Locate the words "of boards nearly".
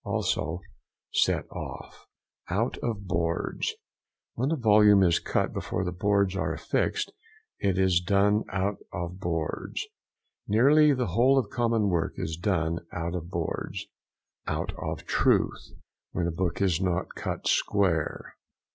8.91-10.91